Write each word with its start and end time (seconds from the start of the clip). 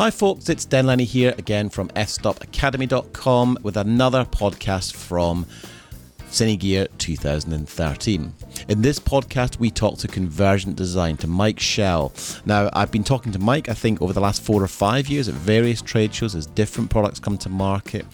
Hi, 0.00 0.10
folks, 0.10 0.48
it's 0.48 0.64
Den 0.64 0.86
Lennie 0.86 1.04
here 1.04 1.34
again 1.36 1.68
from 1.68 1.88
fstopacademy.com 1.88 3.58
with 3.62 3.76
another 3.76 4.24
podcast 4.24 4.94
from 4.94 5.44
Cinegear 6.30 6.88
2013. 6.96 8.32
In 8.70 8.80
this 8.80 8.98
podcast, 8.98 9.58
we 9.58 9.70
talk 9.70 9.98
to 9.98 10.08
Convergent 10.08 10.76
Design, 10.76 11.18
to 11.18 11.26
Mike 11.26 11.60
Schell. 11.60 12.14
Now, 12.46 12.70
I've 12.72 12.90
been 12.90 13.04
talking 13.04 13.30
to 13.32 13.38
Mike, 13.38 13.68
I 13.68 13.74
think, 13.74 14.00
over 14.00 14.14
the 14.14 14.22
last 14.22 14.42
four 14.42 14.62
or 14.62 14.68
five 14.68 15.06
years 15.08 15.28
at 15.28 15.34
various 15.34 15.82
trade 15.82 16.14
shows 16.14 16.34
as 16.34 16.46
different 16.46 16.88
products 16.88 17.20
come 17.20 17.36
to 17.36 17.50
market. 17.50 18.06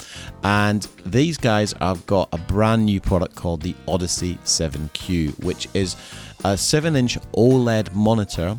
And 0.43 0.89
these 1.05 1.39
guys 1.39 1.73
have 1.81 2.05
got 2.07 2.31
a 2.33 2.39
brand 2.39 2.85
new 2.85 3.01
product 3.01 3.37
called 3.37 3.63
the 3.63 3.77
Odyssey 3.87 4.41
7Q, 4.43 5.45
which 5.45 5.69
is 5.73 5.95
a 6.45 6.57
7 6.57 6.97
inch 6.97 7.17
OLED 7.33 7.95
monitor 7.95 8.59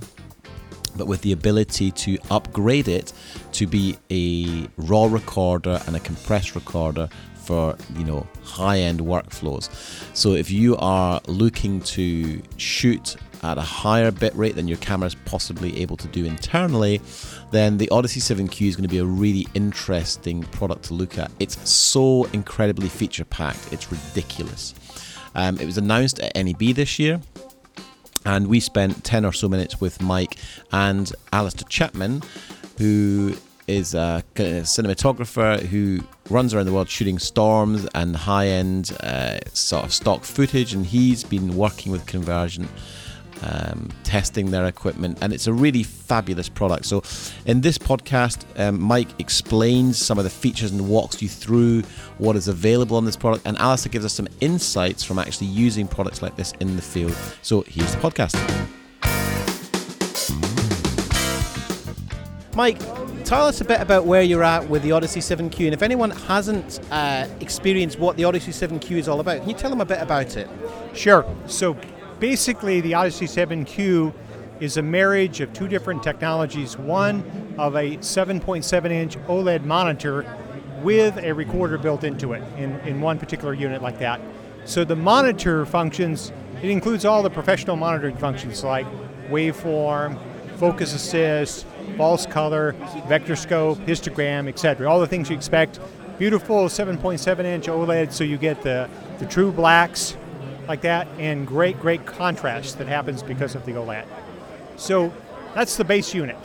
but 0.98 1.08
with 1.08 1.22
the 1.22 1.32
ability 1.32 1.92
to 1.92 2.18
upgrade 2.30 2.88
it 2.88 3.14
to 3.54 3.68
be 3.68 3.98
a 4.12 4.68
raw 4.78 5.06
recorder 5.06 5.82
and 5.88 5.96
a 5.96 6.00
compressed 6.00 6.56
recorder 6.56 7.10
for 7.48 7.78
you 7.96 8.04
know 8.04 8.28
high-end 8.44 9.00
workflows. 9.00 9.70
So 10.16 10.34
if 10.34 10.52
you 10.52 10.76
are 10.78 11.22
looking 11.28 11.80
to 11.82 12.42
shoot 12.58 13.16
at 13.44 13.58
a 13.58 13.62
higher 13.62 14.12
bit 14.12 14.36
rate 14.36 14.56
than 14.56 14.68
your 14.68 14.78
camera 14.80 15.08
is 15.08 15.16
possibly 15.26 15.82
able 15.82 15.96
to 15.98 16.08
do 16.10 16.26
internally, 16.26 17.02
then 17.52 17.78
the 17.78 17.88
Odyssey 17.90 18.20
7Q 18.20 18.68
is 18.68 18.76
going 18.76 18.88
to 18.88 18.90
be 18.90 18.98
a 18.98 19.06
really 19.06 19.48
interesting 19.54 20.44
product 20.44 20.86
to 20.86 20.94
look 20.94 21.18
at. 21.18 21.32
It's 21.40 21.70
so 21.70 22.26
incredibly 22.34 22.90
feature 22.90 23.26
packed, 23.26 23.72
it's 23.72 23.92
ridiculous. 23.92 24.74
Um, 25.36 25.58
it 25.60 25.66
was 25.66 25.78
announced 25.78 26.20
at 26.20 26.36
NAB 26.36 26.76
this 26.76 26.98
year 27.00 27.22
and 28.28 28.48
we 28.48 28.60
spent 28.60 29.06
10 29.06 29.24
or 29.24 29.32
so 29.32 29.48
minutes 29.48 29.80
with 29.80 30.02
Mike 30.02 30.36
and 30.74 31.14
Alister 31.32 31.64
Chapman, 31.64 32.22
who 32.78 33.34
is 33.68 33.96
a 33.96 34.22
cinematographer 34.36 35.62
who 35.62 36.02
runs 36.30 36.54
around 36.54 36.66
the 36.66 36.74
world 36.74 36.90
shooting 36.90 37.20
storms 37.20 37.88
and 37.96 38.18
high 38.18 38.48
end 38.48 38.92
uh, 39.00 39.40
sort 39.54 39.86
of 39.86 39.94
stock 39.94 40.26
footage, 40.26 40.74
and 40.74 40.86
he's 40.86 41.24
been 41.24 41.56
working 41.56 41.90
with 41.90 42.06
Convergent. 42.06 42.70
Um, 43.44 43.90
testing 44.04 44.50
their 44.50 44.66
equipment, 44.66 45.20
and 45.22 45.32
it's 45.32 45.46
a 45.46 45.54
really 45.54 45.84
fabulous 45.84 46.50
product. 46.50 46.86
So, 46.86 47.04
in 47.46 47.62
this 47.62 47.78
podcast, 47.78 48.46
um, 48.60 48.82
Mike 48.82 49.10
explains 49.20 50.00
some 50.00 50.18
of 50.18 50.24
the 50.24 50.30
features 50.32 50.72
and 50.72 50.90
walks 50.90 51.22
you 51.22 51.30
through 51.30 51.84
what 52.18 52.36
is 52.36 52.48
available 52.48 52.98
on 52.98 53.06
this 53.06 53.16
product, 53.16 53.46
and 53.46 53.56
Alister 53.60 53.90
gives 53.90 54.06
us 54.06 54.14
some 54.14 54.28
insights 54.42 55.04
from 55.04 55.20
actually 55.20 55.48
using 55.48 55.88
products 55.88 56.24
like 56.24 56.36
this 56.36 56.54
in 56.60 56.76
the 56.76 56.82
field. 56.82 57.16
So, 57.44 57.62
here's 57.68 57.94
the 57.94 58.02
podcast. 58.02 58.34
Mike, 62.56 62.80
tell 63.24 63.46
us 63.46 63.62
a 63.62 63.66
bit 63.66 63.80
about 63.82 64.08
where 64.08 64.24
you're 64.24 64.44
at 64.44 64.68
with 64.68 64.82
the 64.82 64.92
Odyssey 64.92 65.20
7Q, 65.20 65.66
and 65.66 65.76
if 65.76 65.84
anyone 65.84 66.10
hasn't 66.10 66.80
uh, 66.90 67.28
experienced 67.40 68.00
what 68.00 68.18
the 68.18 68.24
Odyssey 68.24 68.52
7Q 68.52 68.98
is 68.98 69.08
all 69.08 69.20
about, 69.20 69.42
can 69.42 69.50
you 69.50 69.56
tell 69.56 69.70
them 69.70 69.82
a 69.82 69.86
bit 69.86 70.02
about 70.02 70.36
it? 70.38 70.50
Sure. 70.96 71.24
So 71.46 71.78
basically, 72.20 72.82
the 72.82 72.94
Odyssey 72.94 73.26
7Q 73.26 74.14
is 74.60 74.78
a 74.78 74.82
marriage 74.82 75.42
of 75.42 75.54
two 75.54 75.68
different 75.68 76.02
technologies 76.02 76.78
one 76.78 77.56
of 77.58 77.76
a 77.76 77.98
7.7 77.98 78.92
inch 78.92 79.18
OLED 79.28 79.64
monitor 79.64 80.26
with 80.82 81.18
a 81.18 81.34
recorder 81.34 81.78
built 81.78 82.04
into 82.04 82.34
it 82.34 82.44
in, 82.58 82.80
in 82.82 83.02
one 83.02 83.18
particular 83.18 83.54
unit 83.54 83.82
like 83.82 84.00
that. 84.00 84.22
So 84.66 84.84
the 84.84 84.96
monitor 84.96 85.66
functions, 85.66 86.32
it 86.62 86.70
includes 86.70 87.06
all 87.06 87.24
the 87.24 87.30
professional 87.30 87.76
monitoring 87.76 88.18
functions 88.18 88.64
like 88.64 88.86
waveform, 89.30 90.20
focus 90.58 90.94
assist, 90.94 91.66
false 91.96 92.26
color, 92.26 92.74
vector 93.08 93.36
scope, 93.36 93.78
histogram, 93.80 94.48
etc. 94.48 94.90
All 94.90 95.00
the 95.00 95.08
things 95.08 95.30
you 95.30 95.36
expect. 95.36 95.80
Beautiful 96.18 96.66
7.7 96.66 97.46
inch 97.46 97.68
OLED, 97.68 98.12
so 98.12 98.24
you 98.24 98.38
get 98.38 98.62
the, 98.64 98.90
the 99.20 99.26
true 99.28 99.52
blacks 99.52 100.18
like 100.68 100.82
that, 100.82 101.08
and 101.18 101.48
great, 101.48 101.80
great 101.80 102.06
contrast 102.06 102.78
that 102.78 102.88
happens 102.88 103.24
because 103.24 103.56
of 103.56 103.66
the 103.66 103.74
OLED. 103.74 104.06
So 104.76 105.14
that's 105.56 105.78
the 105.78 105.84
base 105.84 106.14
unit. 106.14 106.38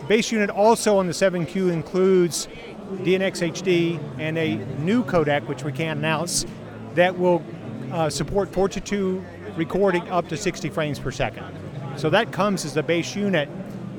The 0.00 0.06
base 0.06 0.32
unit 0.32 0.50
also 0.50 0.98
on 0.98 1.06
the 1.06 1.12
7Q 1.12 1.72
includes 1.72 2.48
DNX 2.90 3.52
HD 3.52 4.18
and 4.18 4.36
a 4.36 4.56
new 4.80 5.04
codec, 5.04 5.46
which 5.46 5.64
we 5.64 5.72
can't 5.72 5.98
announce, 5.98 6.44
that 6.94 7.16
will 7.16 7.42
uh, 7.92 8.10
support 8.10 8.52
422 8.52 9.24
recording 9.56 10.08
up 10.08 10.28
to 10.28 10.36
60 10.36 10.70
frames 10.70 10.98
per 10.98 11.10
second. 11.10 11.46
So 11.96 12.10
that 12.10 12.32
comes 12.32 12.64
as 12.64 12.74
the 12.74 12.82
base 12.82 13.14
unit 13.14 13.48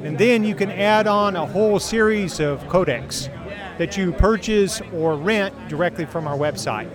and 0.03 0.17
then 0.17 0.43
you 0.43 0.53
can 0.53 0.69
add 0.69 1.07
on 1.07 1.37
a 1.37 1.45
whole 1.45 1.79
series 1.79 2.41
of 2.41 2.59
codecs 2.63 3.29
that 3.77 3.95
you 3.95 4.11
purchase 4.11 4.81
or 4.93 5.15
rent 5.15 5.55
directly 5.69 6.05
from 6.05 6.27
our 6.27 6.37
website. 6.37 6.89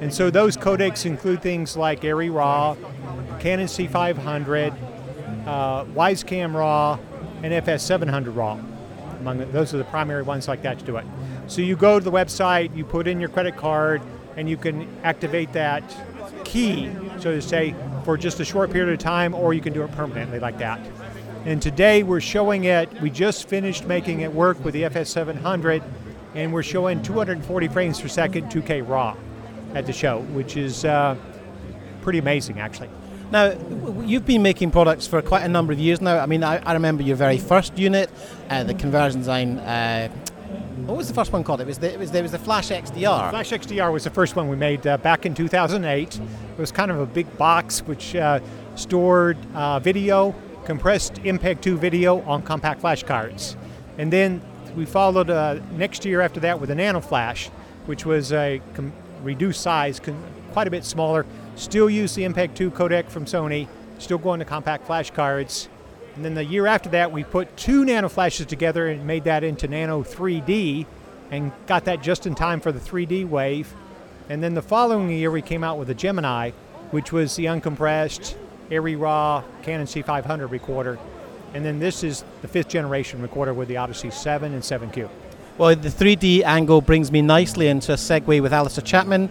And 0.00 0.14
so 0.14 0.30
those 0.30 0.56
codecs 0.56 1.06
include 1.06 1.42
things 1.42 1.76
like 1.76 2.04
ARRI 2.04 2.30
RAW, 2.30 2.76
Canon 3.40 3.66
C500, 3.66 4.72
uh, 5.46 5.84
Weisscam 5.86 6.54
RAW, 6.54 6.98
and 7.42 7.52
FS700 7.52 8.34
RAW. 8.34 8.60
Among 9.18 9.38
the, 9.38 9.46
those 9.46 9.74
are 9.74 9.78
the 9.78 9.84
primary 9.84 10.22
ones 10.22 10.46
like 10.46 10.62
that 10.62 10.78
to 10.78 10.84
do 10.84 10.96
it. 10.96 11.04
So 11.48 11.62
you 11.62 11.74
go 11.74 11.98
to 11.98 12.04
the 12.04 12.12
website, 12.12 12.76
you 12.76 12.84
put 12.84 13.08
in 13.08 13.18
your 13.18 13.28
credit 13.28 13.56
card, 13.56 14.00
and 14.36 14.48
you 14.48 14.56
can 14.56 14.88
activate 15.02 15.52
that 15.54 15.82
key, 16.44 16.90
so 17.18 17.32
to 17.32 17.42
say, 17.42 17.74
for 18.04 18.16
just 18.16 18.38
a 18.38 18.44
short 18.44 18.70
period 18.70 18.92
of 18.92 19.00
time, 19.00 19.34
or 19.34 19.52
you 19.52 19.60
can 19.60 19.72
do 19.72 19.82
it 19.82 19.90
permanently 19.92 20.38
like 20.38 20.58
that. 20.58 20.80
And 21.44 21.60
today 21.60 22.04
we're 22.04 22.20
showing 22.20 22.64
it, 22.64 22.92
we 23.00 23.10
just 23.10 23.48
finished 23.48 23.86
making 23.86 24.20
it 24.20 24.32
work 24.32 24.64
with 24.64 24.74
the 24.74 24.82
FS700, 24.82 25.82
and 26.34 26.52
we're 26.52 26.62
showing 26.62 27.02
240 27.02 27.68
frames 27.68 28.00
per 28.00 28.06
second 28.06 28.48
2K 28.52 28.88
RAW 28.88 29.16
at 29.74 29.86
the 29.86 29.92
show, 29.92 30.20
which 30.32 30.56
is 30.56 30.84
uh, 30.84 31.16
pretty 32.02 32.18
amazing 32.18 32.60
actually. 32.60 32.90
Now, 33.30 33.52
you've 34.04 34.24
been 34.24 34.42
making 34.42 34.70
products 34.70 35.06
for 35.06 35.20
quite 35.20 35.42
a 35.42 35.48
number 35.48 35.72
of 35.72 35.78
years 35.78 36.00
now. 36.00 36.18
I 36.18 36.24
mean, 36.24 36.42
I, 36.42 36.56
I 36.64 36.72
remember 36.72 37.02
your 37.02 37.16
very 37.16 37.36
first 37.36 37.76
unit, 37.76 38.08
uh, 38.48 38.64
the 38.64 38.72
Convergent 38.72 39.20
Design. 39.20 39.58
Uh, 39.58 40.08
what 40.86 40.96
was 40.96 41.08
the 41.08 41.14
first 41.14 41.30
one 41.30 41.44
called? 41.44 41.60
It 41.60 41.66
was 41.66 41.78
the, 41.78 41.92
it 41.92 41.98
was, 41.98 42.10
there 42.10 42.22
was 42.22 42.32
the 42.32 42.38
Flash 42.38 42.70
XDR. 42.70 43.28
Flash 43.28 43.50
XDR 43.50 43.92
was 43.92 44.04
the 44.04 44.10
first 44.10 44.34
one 44.34 44.48
we 44.48 44.56
made 44.56 44.86
uh, 44.86 44.96
back 44.96 45.26
in 45.26 45.34
2008. 45.34 46.16
It 46.16 46.22
was 46.58 46.72
kind 46.72 46.90
of 46.90 47.00
a 47.00 47.04
big 47.04 47.36
box 47.36 47.80
which 47.80 48.16
uh, 48.16 48.40
stored 48.76 49.36
uh, 49.54 49.78
video 49.80 50.34
compressed 50.64 51.14
MPEG 51.14 51.60
2 51.60 51.76
video 51.76 52.20
on 52.22 52.42
compact 52.42 52.80
flash 52.80 53.02
cards. 53.02 53.56
And 53.98 54.12
then 54.12 54.40
we 54.76 54.86
followed 54.86 55.28
uh, 55.28 55.60
next 55.72 56.04
year 56.04 56.20
after 56.20 56.40
that 56.40 56.60
with 56.60 56.70
a 56.70 56.74
Nano 56.74 57.00
Flash, 57.00 57.48
which 57.86 58.06
was 58.06 58.32
a 58.32 58.60
com- 58.74 58.92
reduced 59.22 59.60
size, 59.60 60.00
quite 60.52 60.66
a 60.66 60.70
bit 60.70 60.84
smaller. 60.84 61.26
Still 61.56 61.90
use 61.90 62.14
the 62.14 62.22
MPEG 62.22 62.54
2 62.54 62.70
codec 62.70 63.10
from 63.10 63.24
Sony, 63.24 63.68
still 63.98 64.18
going 64.18 64.38
to 64.38 64.44
compact 64.44 64.86
flash 64.86 65.10
cards. 65.10 65.68
And 66.16 66.24
then 66.24 66.34
the 66.34 66.44
year 66.44 66.66
after 66.66 66.88
that, 66.90 67.12
we 67.12 67.24
put 67.24 67.56
two 67.56 67.84
Nano 67.84 68.08
Flashes 68.08 68.46
together 68.46 68.88
and 68.88 69.06
made 69.06 69.24
that 69.24 69.44
into 69.44 69.68
Nano 69.68 70.02
3D 70.02 70.86
and 71.30 71.52
got 71.66 71.84
that 71.84 72.02
just 72.02 72.26
in 72.26 72.34
time 72.34 72.60
for 72.60 72.72
the 72.72 72.80
3D 72.80 73.28
wave. 73.28 73.72
And 74.28 74.42
then 74.42 74.54
the 74.54 74.62
following 74.62 75.10
year, 75.10 75.30
we 75.30 75.42
came 75.42 75.62
out 75.62 75.78
with 75.78 75.90
a 75.90 75.94
Gemini, 75.94 76.50
which 76.90 77.12
was 77.12 77.36
the 77.36 77.46
uncompressed 77.46 78.34
ARRI 78.70 78.96
RAW 78.96 79.44
Canon 79.62 79.86
C500 79.86 80.50
recorder. 80.50 80.98
And 81.54 81.64
then 81.64 81.78
this 81.78 82.04
is 82.04 82.24
the 82.42 82.48
fifth 82.48 82.68
generation 82.68 83.22
recorder 83.22 83.54
with 83.54 83.68
the 83.68 83.76
Odyssey 83.76 84.10
7 84.10 84.52
and 84.52 84.62
7Q. 84.62 85.08
Well, 85.58 85.74
the 85.74 85.88
3D 85.88 86.44
angle 86.44 86.80
brings 86.80 87.10
me 87.10 87.20
nicely 87.20 87.66
into 87.66 87.92
a 87.92 87.96
segue 87.96 88.40
with 88.40 88.52
Alister 88.52 88.80
Chapman. 88.80 89.28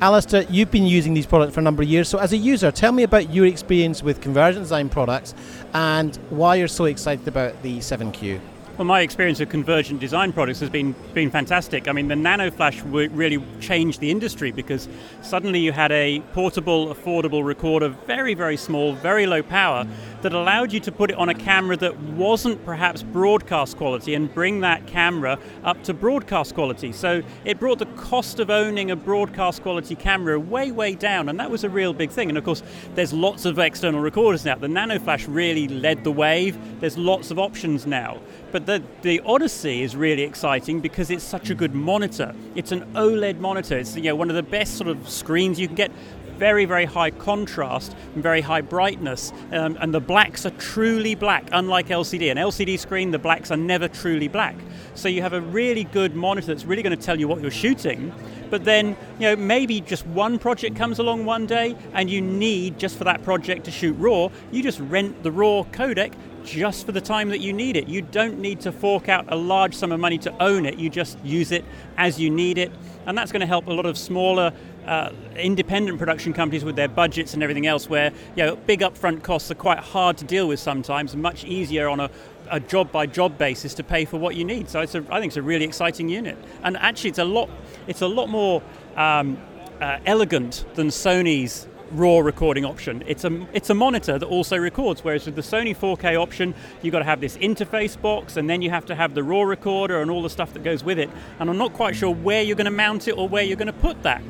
Alister, 0.00 0.42
you've 0.42 0.70
been 0.70 0.86
using 0.86 1.14
these 1.14 1.26
products 1.26 1.52
for 1.52 1.58
a 1.58 1.64
number 1.64 1.82
of 1.82 1.88
years. 1.88 2.08
So, 2.08 2.18
as 2.18 2.32
a 2.32 2.36
user, 2.36 2.70
tell 2.70 2.92
me 2.92 3.02
about 3.02 3.30
your 3.30 3.46
experience 3.46 4.00
with 4.00 4.20
Convergent 4.20 4.62
Design 4.62 4.88
products 4.88 5.34
and 5.72 6.14
why 6.30 6.54
you're 6.54 6.68
so 6.68 6.84
excited 6.84 7.26
about 7.26 7.60
the 7.64 7.78
7Q. 7.78 8.40
Well, 8.76 8.86
my 8.86 9.02
experience 9.02 9.38
of 9.38 9.50
convergent 9.50 10.00
design 10.00 10.32
products 10.32 10.58
has 10.58 10.68
been 10.68 10.96
been 11.12 11.30
fantastic. 11.30 11.86
I 11.86 11.92
mean, 11.92 12.08
the 12.08 12.16
Nano 12.16 12.50
Flash 12.50 12.82
really 12.82 13.40
changed 13.60 14.00
the 14.00 14.10
industry 14.10 14.50
because 14.50 14.88
suddenly 15.22 15.60
you 15.60 15.70
had 15.70 15.92
a 15.92 16.18
portable, 16.32 16.92
affordable 16.92 17.44
recorder, 17.44 17.90
very 17.90 18.34
very 18.34 18.56
small, 18.56 18.94
very 18.94 19.28
low 19.28 19.44
power, 19.44 19.86
that 20.22 20.32
allowed 20.32 20.72
you 20.72 20.80
to 20.80 20.90
put 20.90 21.10
it 21.10 21.16
on 21.16 21.28
a 21.28 21.34
camera 21.34 21.76
that 21.76 21.96
wasn't 22.00 22.64
perhaps 22.64 23.04
broadcast 23.04 23.76
quality 23.76 24.14
and 24.14 24.34
bring 24.34 24.60
that 24.62 24.84
camera 24.88 25.38
up 25.62 25.80
to 25.84 25.94
broadcast 25.94 26.54
quality. 26.54 26.90
So 26.90 27.22
it 27.44 27.60
brought 27.60 27.78
the 27.78 27.86
cost 27.86 28.40
of 28.40 28.50
owning 28.50 28.90
a 28.90 28.96
broadcast 28.96 29.62
quality 29.62 29.94
camera 29.94 30.40
way 30.40 30.72
way 30.72 30.96
down, 30.96 31.28
and 31.28 31.38
that 31.38 31.48
was 31.48 31.62
a 31.62 31.68
real 31.68 31.92
big 31.92 32.10
thing. 32.10 32.28
And 32.28 32.36
of 32.36 32.42
course, 32.42 32.64
there's 32.96 33.12
lots 33.12 33.44
of 33.44 33.60
external 33.60 34.00
recorders 34.00 34.44
now. 34.44 34.56
The 34.56 34.66
Nano 34.66 34.98
Flash 34.98 35.28
really 35.28 35.68
led 35.68 36.02
the 36.02 36.10
wave. 36.10 36.58
There's 36.80 36.98
lots 36.98 37.30
of 37.30 37.38
options 37.38 37.86
now, 37.86 38.18
but 38.50 38.63
the, 38.64 38.82
the 39.02 39.20
Odyssey 39.20 39.82
is 39.82 39.94
really 39.94 40.22
exciting 40.22 40.80
because 40.80 41.10
it's 41.10 41.24
such 41.24 41.50
a 41.50 41.54
good 41.54 41.74
monitor. 41.74 42.34
It's 42.54 42.72
an 42.72 42.82
OLED 42.94 43.38
monitor. 43.38 43.78
It's 43.78 43.96
you 43.96 44.04
know 44.04 44.16
one 44.16 44.30
of 44.30 44.36
the 44.36 44.42
best 44.42 44.76
sort 44.76 44.88
of 44.88 45.08
screens 45.08 45.58
you 45.60 45.66
can 45.66 45.76
get. 45.76 45.92
very, 46.34 46.64
very 46.64 46.84
high 46.84 47.10
contrast 47.10 47.94
and 48.14 48.22
very 48.22 48.40
high 48.40 48.60
brightness. 48.60 49.32
Um, 49.52 49.78
and 49.80 49.94
the 49.94 50.00
blacks 50.00 50.44
are 50.44 50.50
truly 50.50 51.14
black, 51.14 51.48
unlike 51.52 51.88
LCD. 51.88 52.30
An 52.30 52.36
LCD 52.36 52.78
screen, 52.78 53.12
the 53.12 53.18
blacks 53.18 53.50
are 53.50 53.56
never 53.56 53.86
truly 53.86 54.28
black. 54.28 54.56
So 54.94 55.08
you 55.08 55.22
have 55.22 55.32
a 55.32 55.40
really 55.40 55.84
good 55.84 56.14
monitor 56.14 56.48
that's 56.48 56.64
really 56.64 56.82
going 56.82 56.96
to 56.96 57.02
tell 57.02 57.18
you 57.18 57.28
what 57.28 57.40
you're 57.40 57.52
shooting. 57.52 58.12
But 58.50 58.64
then, 58.64 58.96
you 59.18 59.28
know, 59.28 59.36
maybe 59.36 59.80
just 59.80 60.06
one 60.06 60.38
project 60.38 60.76
comes 60.76 60.98
along 60.98 61.24
one 61.24 61.46
day 61.46 61.76
and 61.92 62.10
you 62.10 62.20
need 62.20 62.78
just 62.78 62.96
for 62.98 63.04
that 63.04 63.22
project 63.24 63.64
to 63.64 63.70
shoot 63.70 63.94
RAW, 63.94 64.30
you 64.50 64.62
just 64.62 64.80
rent 64.80 65.22
the 65.22 65.30
RAW 65.30 65.64
codec 65.72 66.12
just 66.44 66.86
for 66.86 66.92
the 66.92 67.00
time 67.00 67.30
that 67.30 67.40
you 67.40 67.52
need 67.52 67.76
it. 67.76 67.88
You 67.88 68.02
don't 68.02 68.38
need 68.38 68.60
to 68.60 68.72
fork 68.72 69.08
out 69.08 69.24
a 69.28 69.36
large 69.36 69.74
sum 69.74 69.92
of 69.92 70.00
money 70.00 70.18
to 70.18 70.42
own 70.42 70.66
it. 70.66 70.78
You 70.78 70.90
just 70.90 71.18
use 71.24 71.50
it 71.50 71.64
as 71.96 72.20
you 72.20 72.30
need 72.30 72.58
it. 72.58 72.70
And 73.06 73.16
that's 73.18 73.32
going 73.32 73.40
to 73.40 73.46
help 73.46 73.66
a 73.66 73.72
lot 73.72 73.86
of 73.86 73.98
smaller 73.98 74.52
uh, 74.86 75.10
independent 75.36 75.98
production 75.98 76.32
companies 76.32 76.64
with 76.64 76.76
their 76.76 76.88
budgets 76.88 77.34
and 77.34 77.42
everything 77.42 77.66
else, 77.66 77.88
where 77.88 78.12
you 78.36 78.44
know, 78.44 78.56
big 78.56 78.80
upfront 78.80 79.22
costs 79.22 79.50
are 79.50 79.56
quite 79.56 79.78
hard 79.78 80.16
to 80.18 80.24
deal 80.24 80.46
with 80.46 80.60
sometimes, 80.60 81.16
much 81.16 81.44
easier 81.44 81.88
on 81.88 82.00
a, 82.00 82.10
a 82.50 82.60
job 82.60 82.92
by 82.92 83.06
job 83.06 83.38
basis 83.38 83.74
to 83.74 83.82
pay 83.82 84.04
for 84.04 84.18
what 84.18 84.36
you 84.36 84.44
need. 84.44 84.68
So 84.68 84.80
it's 84.80 84.94
a, 84.94 85.04
I 85.10 85.20
think 85.20 85.30
it's 85.30 85.36
a 85.36 85.42
really 85.42 85.64
exciting 85.64 86.08
unit, 86.08 86.36
and 86.62 86.76
actually 86.76 87.10
it's 87.10 87.18
a 87.18 87.24
lot 87.24 87.48
it's 87.86 88.02
a 88.02 88.06
lot 88.06 88.28
more 88.28 88.62
um, 88.96 89.38
uh, 89.80 89.98
elegant 90.04 90.66
than 90.74 90.88
Sony's 90.88 91.66
raw 91.92 92.18
recording 92.18 92.64
option. 92.64 93.02
It's 93.06 93.24
a 93.24 93.46
it's 93.52 93.70
a 93.70 93.74
monitor 93.74 94.18
that 94.18 94.26
also 94.26 94.56
records. 94.56 95.04
Whereas 95.04 95.26
with 95.26 95.36
the 95.36 95.42
Sony 95.42 95.76
4K 95.76 96.20
option, 96.20 96.54
you've 96.82 96.92
got 96.92 97.00
to 97.00 97.04
have 97.04 97.20
this 97.20 97.36
interface 97.38 98.00
box, 98.00 98.36
and 98.36 98.48
then 98.48 98.62
you 98.62 98.70
have 98.70 98.86
to 98.86 98.94
have 98.94 99.14
the 99.14 99.22
raw 99.22 99.42
recorder 99.42 100.00
and 100.00 100.10
all 100.10 100.22
the 100.22 100.30
stuff 100.30 100.52
that 100.54 100.62
goes 100.62 100.84
with 100.84 100.98
it. 100.98 101.10
And 101.38 101.50
I'm 101.50 101.58
not 101.58 101.72
quite 101.72 101.96
sure 101.96 102.14
where 102.14 102.42
you're 102.42 102.56
going 102.56 102.64
to 102.66 102.70
mount 102.70 103.08
it 103.08 103.12
or 103.12 103.28
where 103.28 103.42
you're 103.42 103.56
going 103.56 103.66
to 103.66 103.72
put 103.72 104.02
that. 104.02 104.22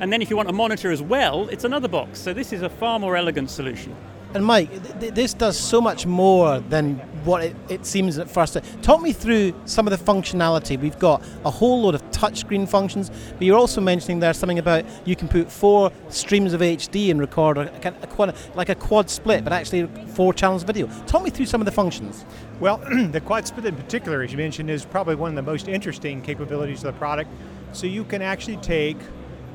And 0.00 0.12
then 0.12 0.22
if 0.22 0.30
you 0.30 0.36
want 0.36 0.48
a 0.48 0.52
monitor 0.52 0.90
as 0.90 1.02
well, 1.02 1.48
it's 1.48 1.64
another 1.64 1.88
box. 1.88 2.18
So 2.18 2.32
this 2.32 2.52
is 2.52 2.62
a 2.62 2.68
far 2.70 2.98
more 2.98 3.16
elegant 3.16 3.50
solution. 3.50 3.94
And 4.32 4.44
Mike, 4.44 5.00
th- 5.00 5.12
this 5.12 5.34
does 5.34 5.58
so 5.58 5.80
much 5.80 6.06
more 6.06 6.60
than 6.60 7.00
what 7.24 7.42
it, 7.44 7.56
it, 7.68 7.86
seems 7.86 8.18
at 8.18 8.30
first. 8.30 8.56
Talk 8.82 9.00
me 9.00 9.12
through 9.12 9.54
some 9.64 9.86
of 9.86 9.90
the 9.90 10.12
functionality. 10.12 10.78
We've 10.80 10.98
got 10.98 11.22
a 11.44 11.50
whole 11.50 11.82
load 11.82 11.94
of 11.94 12.02
touchscreen 12.10 12.68
functions, 12.68 13.10
but 13.32 13.42
you're 13.42 13.58
also 13.58 13.80
mentioning 13.80 14.20
there 14.20 14.32
something 14.34 14.58
about 14.58 14.84
you 15.06 15.16
can 15.16 15.28
put 15.28 15.50
four 15.50 15.92
streams 16.08 16.52
of 16.52 16.60
HD 16.60 17.10
and 17.10 17.20
record 17.20 17.58
a, 17.58 17.88
a, 17.88 17.94
a 18.02 18.06
quad, 18.06 18.36
like 18.54 18.68
a 18.68 18.74
quad 18.74 19.10
split, 19.10 19.44
but 19.44 19.52
actually 19.52 19.86
four 20.08 20.32
channels 20.32 20.62
of 20.62 20.66
video. 20.66 20.86
Talk 21.06 21.22
me 21.22 21.30
through 21.30 21.46
some 21.46 21.60
of 21.60 21.64
the 21.64 21.72
functions. 21.72 22.24
Well, 22.58 22.78
the 23.10 23.20
quad 23.20 23.46
split 23.46 23.66
in 23.66 23.76
particular, 23.76 24.22
as 24.22 24.32
you 24.32 24.38
mentioned, 24.38 24.70
is 24.70 24.84
probably 24.84 25.14
one 25.14 25.30
of 25.30 25.36
the 25.36 25.50
most 25.50 25.68
interesting 25.68 26.22
capabilities 26.22 26.84
of 26.84 26.92
the 26.92 26.98
product. 26.98 27.30
So 27.72 27.86
you 27.86 28.04
can 28.04 28.22
actually 28.22 28.56
take 28.58 28.96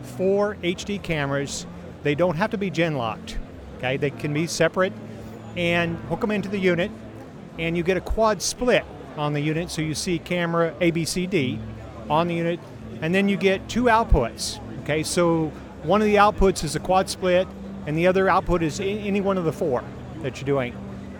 four 0.01 0.55
HD 0.63 1.01
cameras. 1.01 1.65
They 2.03 2.15
don't 2.15 2.35
have 2.35 2.51
to 2.51 2.57
be 2.57 2.69
gen 2.69 2.95
locked 2.95 3.37
Okay, 3.77 3.97
they 3.97 4.09
can 4.09 4.33
be 4.33 4.47
separate 4.47 4.93
and 5.57 5.97
hook 6.09 6.21
them 6.21 6.31
into 6.31 6.49
the 6.49 6.57
unit, 6.57 6.91
and 7.57 7.75
you 7.77 7.83
get 7.83 7.97
a 7.97 8.01
quad 8.01 8.41
split 8.41 8.85
on 9.17 9.33
the 9.33 9.39
unit. 9.39 9.69
So 9.69 9.81
you 9.81 9.95
see 9.95 10.19
camera 10.19 10.73
ABCD 10.81 11.59
on 12.09 12.27
the 12.27 12.35
unit, 12.35 12.59
and 13.01 13.13
then 13.13 13.29
you 13.29 13.37
get 13.37 13.67
two 13.69 13.83
outputs. 13.83 14.59
Okay, 14.81 15.03
so 15.03 15.47
one 15.83 16.01
of 16.01 16.07
the 16.07 16.15
outputs 16.15 16.63
is 16.63 16.75
a 16.75 16.79
quad 16.79 17.09
split, 17.09 17.47
and 17.87 17.97
the 17.97 18.07
other 18.07 18.29
output 18.29 18.63
is 18.63 18.79
any 18.79 19.21
one 19.21 19.37
of 19.37 19.45
the 19.45 19.53
four 19.53 19.83
that 20.21 20.37
you're 20.37 20.45
doing. 20.45 20.75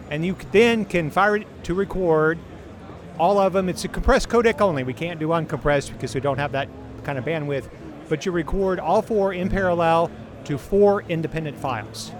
And 0.10 0.26
you 0.26 0.36
then 0.52 0.86
can 0.86 1.10
fire 1.10 1.38
it 1.38 1.48
to 1.64 1.74
record 1.74 2.38
all 3.18 3.40
of 3.40 3.54
them. 3.54 3.70
It's 3.70 3.86
a 3.86 3.88
compressed 3.88 4.30
codec 4.30 4.62
only. 4.62 4.84
We 4.84 4.94
can't 4.94 5.20
do 5.20 5.30
uncompressed 5.30 5.92
because 5.94 6.14
we 6.14 6.22
don't 6.22 6.38
have 6.38 6.52
that 6.52 6.68
kind 7.04 7.18
of 7.18 7.26
bandwidth. 7.26 7.70
But 8.08 8.26
you 8.26 8.32
record 8.32 8.80
all 8.80 9.02
four 9.02 9.34
in 9.34 9.50
parallel 9.50 10.12
to 10.44 10.58
four 10.58 11.02
independent 11.04 11.58
files. 11.58 12.12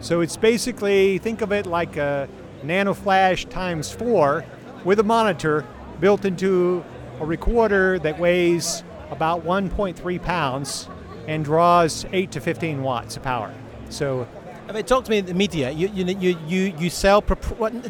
So 0.00 0.20
it's 0.20 0.36
basically, 0.36 1.18
think 1.18 1.40
of 1.40 1.52
it 1.52 1.66
like 1.66 1.96
a 1.96 2.28
Nano 2.62 2.94
Flash 2.94 3.44
times 3.46 3.90
four 3.90 4.44
with 4.84 4.98
a 4.98 5.04
monitor 5.04 5.64
built 6.00 6.24
into 6.24 6.84
a 7.20 7.26
recorder 7.26 7.98
that 8.00 8.18
weighs 8.18 8.82
about 9.10 9.44
1.3 9.44 10.22
pounds 10.22 10.88
and 11.28 11.44
draws 11.44 12.04
8 12.12 12.32
to 12.32 12.40
15 12.40 12.82
watts 12.82 13.16
of 13.16 13.22
power. 13.22 13.54
So 13.90 14.26
I 14.68 14.72
mean, 14.72 14.84
talk 14.84 15.04
to 15.04 15.10
me 15.10 15.18
in 15.18 15.26
the 15.26 15.34
media. 15.34 15.70
You 15.70 15.88
you 15.88 16.36
you 16.46 16.74
you, 16.78 16.88
sell 16.88 17.22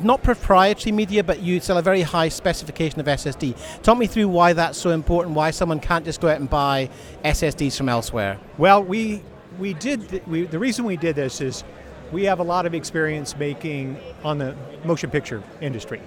not 0.03 0.23
proprietary 0.23 0.91
media, 0.91 1.23
but 1.23 1.41
you 1.41 1.61
sell 1.61 1.79
a 1.79 1.83
very 1.83 2.03
high 2.03 2.29
specification 2.29 2.99
of 2.99 3.07
SSD. 3.07 3.83
Talk 3.83 3.99
me 3.99 4.07
through 4.07 4.29
why 4.29 4.53
that's 4.53 4.79
so 4.79 4.91
important. 4.91 5.37
Why 5.37 5.51
someone 5.51 5.81
can't 5.81 6.05
just 6.05 6.21
go 6.21 6.29
out 6.29 6.41
and 6.41 6.49
buy 6.49 6.89
SSDs 7.25 7.77
from 7.77 7.89
elsewhere. 7.89 8.41
Well, 8.59 8.83
we 8.83 9.23
we 9.59 9.75
did 9.75 10.09
th- 10.09 10.23
we, 10.27 10.45
the 10.47 10.59
reason 10.59 10.85
we 10.85 10.97
did 10.97 11.15
this 11.15 11.41
is 11.41 11.63
we 12.12 12.25
have 12.25 12.38
a 12.38 12.44
lot 12.44 12.67
of 12.67 12.75
experience 12.75 13.37
making 13.37 13.99
on 14.23 14.38
the 14.38 14.55
motion 14.85 15.11
picture 15.11 15.43
industry, 15.61 16.00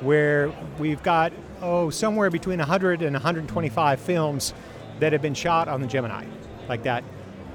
where 0.00 0.52
we've 0.78 1.02
got 1.02 1.32
oh 1.60 1.90
somewhere 1.90 2.30
between 2.30 2.58
100 2.58 3.02
and 3.02 3.12
125 3.12 4.00
films 4.00 4.54
that 5.00 5.12
have 5.12 5.20
been 5.20 5.34
shot 5.34 5.68
on 5.68 5.80
the 5.80 5.86
Gemini, 5.86 6.24
like 6.68 6.84
that. 6.84 7.02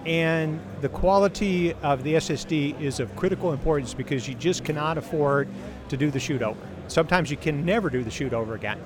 And 0.06 0.60
the 0.82 0.90
quality 0.90 1.74
of 1.82 2.04
the 2.04 2.16
SSD 2.16 2.80
is 2.80 3.00
of 3.00 3.16
critical 3.16 3.54
importance 3.54 3.94
because 3.96 4.28
you 4.28 4.36
just 4.36 4.64
cannot 4.64 5.00
afford 5.00 5.48
to 5.90 5.98
do 5.98 6.12
the 6.12 6.20
shoot 6.20 6.44
over. 6.44 6.60
Sometimes 6.88 7.32
you 7.32 7.38
can 7.38 7.66
never 7.66 7.90
do 7.90 8.04
the 8.04 8.12
shoot 8.12 8.34
over 8.34 8.54
again. 8.54 8.80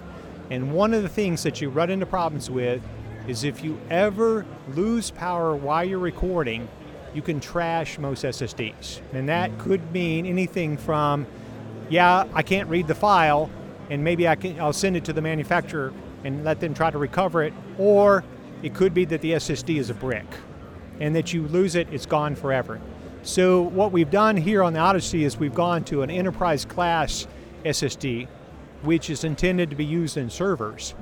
And 0.50 0.72
one 0.72 0.94
of 0.94 1.04
the 1.04 1.10
things 1.10 1.44
that 1.44 1.60
you 1.60 1.70
run 1.70 1.90
into 1.90 2.06
problems 2.06 2.50
with 2.50 2.82
is 3.28 3.44
if 3.44 3.64
you 3.64 3.78
ever 3.90 4.46
lose 4.70 5.12
power 5.12 5.56
while 5.56 5.84
you're 5.84 6.00
recording, 6.00 6.70
you 7.14 7.22
can 7.22 7.40
trash 7.40 7.98
most 7.98 8.24
SSDs. 8.24 9.02
And 9.14 9.30
that 9.30 9.58
could 9.58 9.92
mean 9.92 10.26
anything 10.26 10.78
from, 10.78 11.26
yeah, 11.90 12.26
I 12.34 12.44
can't 12.44 12.70
read 12.70 12.88
the 12.88 12.96
file, 12.96 13.50
and 13.90 14.04
maybe 14.04 14.28
I 14.28 14.36
can, 14.36 14.60
I'll 14.60 14.74
send 14.74 14.96
it 14.96 15.06
to 15.06 15.14
the 15.14 15.22
manufacturer 15.22 15.94
and 16.24 16.44
let 16.44 16.60
them 16.60 16.74
try 16.74 16.92
to 16.92 16.98
recover 16.98 17.44
it, 17.44 17.54
or 17.78 18.24
it 18.62 18.74
could 18.74 18.94
be 18.94 19.06
that 19.06 19.22
the 19.22 19.34
SSD 19.34 19.78
is 19.78 19.90
a 19.90 19.94
brick, 19.94 20.26
and 21.00 21.16
that 21.16 21.34
you 21.34 21.48
lose 21.48 21.76
it, 21.76 21.88
it's 21.92 22.06
gone 22.06 22.36
forever. 22.36 22.80
So 23.24 23.62
what 23.62 23.92
we've 23.92 24.10
done 24.10 24.38
here 24.38 24.64
on 24.64 24.74
the 24.74 24.80
Odyssey 24.80 25.24
is 25.24 25.38
we've 25.38 25.56
gone 25.56 25.84
to 25.86 26.04
an 26.04 26.10
enterprise 26.10 26.66
class 26.66 27.28
SSD, 27.66 28.28
which 28.82 29.10
is 29.10 29.24
intended 29.24 29.70
to 29.70 29.76
be 29.76 29.86
used 29.86 30.18
in 30.18 30.30
servers, 30.30 30.94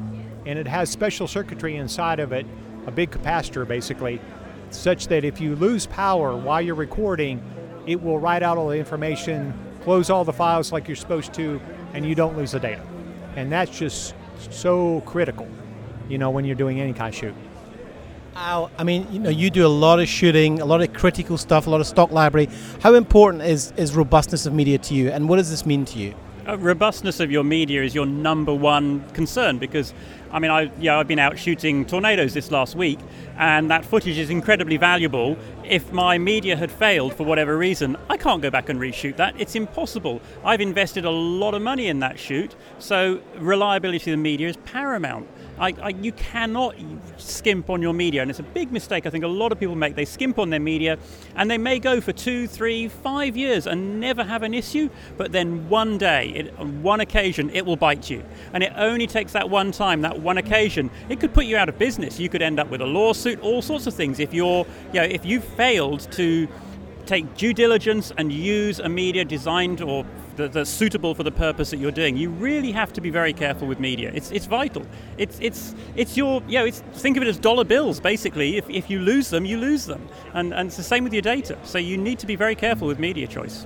and 0.45 0.57
it 0.57 0.67
has 0.67 0.89
special 0.89 1.27
circuitry 1.27 1.75
inside 1.75 2.19
of 2.19 2.31
it, 2.31 2.45
a 2.87 2.91
big 2.91 3.11
capacitor 3.11 3.67
basically, 3.67 4.19
such 4.75 5.07
that 5.07 5.23
if 5.23 5.39
you 5.39 5.55
lose 5.55 5.85
power 5.85 6.35
while 6.35 6.61
you're 6.61 6.75
recording, 6.75 7.43
it 7.85 8.01
will 8.01 8.19
write 8.19 8.43
out 8.43 8.57
all 8.57 8.67
the 8.67 8.77
information, 8.77 9.53
close 9.83 10.09
all 10.09 10.23
the 10.23 10.33
files 10.33 10.71
like 10.71 10.87
you're 10.87 10.95
supposed 10.95 11.33
to, 11.33 11.61
and 11.93 12.05
you 12.05 12.15
don't 12.15 12.37
lose 12.37 12.51
the 12.51 12.59
data. 12.59 12.81
And 13.35 13.51
that's 13.51 13.77
just 13.77 14.13
so 14.49 15.01
critical, 15.05 15.47
you 16.09 16.17
know, 16.17 16.29
when 16.29 16.45
you're 16.45 16.55
doing 16.55 16.81
any 16.81 16.93
kind 16.93 17.13
of 17.13 17.19
shoot. 17.19 17.33
I 18.39 18.83
mean, 18.83 19.07
you 19.11 19.19
know, 19.19 19.31
you 19.31 19.49
do 19.49 19.65
a 19.65 19.67
lot 19.67 19.99
of 19.99 20.07
shooting, 20.07 20.61
a 20.61 20.65
lot 20.65 20.81
of 20.81 20.93
critical 20.93 21.37
stuff, 21.37 21.65
a 21.65 21.69
lot 21.71 21.81
of 21.81 21.87
stock 21.87 22.11
library. 22.11 22.49
How 22.81 22.93
important 22.93 23.43
is, 23.43 23.73
is 23.77 23.95
robustness 23.95 24.45
of 24.45 24.53
media 24.53 24.77
to 24.77 24.93
you, 24.93 25.09
and 25.09 25.27
what 25.27 25.37
does 25.37 25.49
this 25.49 25.65
mean 25.65 25.85
to 25.85 25.97
you? 25.97 26.13
Uh, 26.47 26.57
robustness 26.59 27.19
of 27.19 27.29
your 27.29 27.43
media 27.43 27.83
is 27.83 27.93
your 27.93 28.05
number 28.05 28.53
one 28.53 29.03
concern 29.09 29.57
because 29.57 29.93
I 30.31 30.39
mean, 30.39 30.51
I, 30.51 30.71
yeah, 30.79 30.97
I've 30.97 31.07
been 31.07 31.19
out 31.19 31.37
shooting 31.37 31.85
tornadoes 31.85 32.33
this 32.33 32.51
last 32.51 32.75
week, 32.75 32.99
and 33.37 33.69
that 33.71 33.85
footage 33.85 34.17
is 34.17 34.29
incredibly 34.29 34.77
valuable. 34.77 35.37
If 35.63 35.91
my 35.91 36.17
media 36.17 36.55
had 36.55 36.71
failed 36.71 37.13
for 37.13 37.23
whatever 37.23 37.57
reason, 37.57 37.97
I 38.09 38.17
can't 38.17 38.41
go 38.41 38.49
back 38.49 38.69
and 38.69 38.79
reshoot 38.79 39.15
that. 39.17 39.39
It's 39.39 39.55
impossible. 39.55 40.21
I've 40.43 40.61
invested 40.61 41.05
a 41.05 41.11
lot 41.11 41.53
of 41.53 41.61
money 41.61 41.87
in 41.87 41.99
that 41.99 42.19
shoot, 42.19 42.55
so 42.79 43.21
reliability 43.37 44.11
of 44.11 44.17
the 44.17 44.21
media 44.21 44.49
is 44.49 44.57
paramount. 44.57 45.27
I, 45.59 45.73
I, 45.81 45.89
you 45.89 46.11
cannot 46.11 46.75
skimp 47.17 47.69
on 47.69 47.81
your 47.81 47.93
media, 47.93 48.21
and 48.21 48.29
it's 48.29 48.39
a 48.39 48.43
big 48.43 48.71
mistake 48.71 49.05
I 49.05 49.09
think 49.09 49.23
a 49.23 49.27
lot 49.27 49.51
of 49.51 49.59
people 49.59 49.75
make. 49.75 49.95
They 49.95 50.05
skimp 50.05 50.39
on 50.39 50.49
their 50.49 50.59
media, 50.59 50.97
and 51.35 51.49
they 51.49 51.57
may 51.57 51.79
go 51.79 51.99
for 51.99 52.11
two, 52.11 52.47
three, 52.47 52.87
five 52.87 53.35
years 53.35 53.67
and 53.67 53.99
never 53.99 54.23
have 54.23 54.43
an 54.43 54.53
issue, 54.53 54.89
but 55.17 55.31
then 55.31 55.67
one 55.69 55.97
day, 55.97 56.29
it, 56.29 56.53
on 56.57 56.83
one 56.83 56.99
occasion, 56.99 57.49
it 57.51 57.65
will 57.65 57.75
bite 57.75 58.09
you. 58.09 58.23
And 58.53 58.63
it 58.63 58.73
only 58.75 59.07
takes 59.07 59.33
that 59.33 59.49
one 59.49 59.71
time, 59.71 60.01
that 60.01 60.19
one 60.19 60.37
occasion. 60.37 60.91
It 61.09 61.19
could 61.19 61.33
put 61.33 61.45
you 61.45 61.57
out 61.57 61.69
of 61.69 61.77
business. 61.77 62.19
You 62.19 62.29
could 62.29 62.41
end 62.41 62.59
up 62.59 62.69
with 62.69 62.81
a 62.81 62.85
lawsuit, 62.85 63.39
all 63.41 63.61
sorts 63.61 63.87
of 63.87 63.93
things. 63.93 64.19
If 64.19 64.33
you're, 64.33 64.65
you 64.93 65.01
know, 65.01 65.03
if 65.03 65.25
you 65.25 65.41
failed 65.41 66.11
to 66.13 66.47
take 67.05 67.35
due 67.35 67.53
diligence 67.53 68.11
and 68.17 68.31
use 68.31 68.79
a 68.79 68.89
media 68.89 69.23
designed 69.23 69.81
or 69.81 70.05
that's 70.37 70.69
suitable 70.69 71.15
for 71.15 71.23
the 71.23 71.31
purpose 71.31 71.71
that 71.71 71.77
you're 71.77 71.91
doing. 71.91 72.15
You 72.15 72.29
really 72.29 72.71
have 72.71 72.93
to 72.93 73.01
be 73.01 73.09
very 73.09 73.33
careful 73.33 73.67
with 73.67 73.79
media. 73.79 74.11
It's, 74.13 74.31
it's 74.31 74.45
vital. 74.45 74.85
It's, 75.17 75.37
it's, 75.41 75.75
it's 75.95 76.15
your, 76.15 76.41
you 76.47 76.59
know, 76.59 76.65
it's, 76.65 76.79
think 76.93 77.17
of 77.17 77.23
it 77.23 77.27
as 77.27 77.37
dollar 77.37 77.63
bills, 77.63 77.99
basically. 77.99 78.57
If, 78.57 78.69
if 78.69 78.89
you 78.89 78.99
lose 78.99 79.29
them, 79.29 79.45
you 79.45 79.57
lose 79.57 79.85
them. 79.85 80.07
And, 80.33 80.53
and 80.53 80.67
it's 80.67 80.77
the 80.77 80.83
same 80.83 81.03
with 81.03 81.13
your 81.13 81.23
data. 81.23 81.57
So 81.63 81.77
you 81.77 81.97
need 81.97 82.19
to 82.19 82.27
be 82.27 82.35
very 82.35 82.55
careful 82.55 82.87
with 82.87 82.99
media 82.99 83.27
choice. 83.27 83.65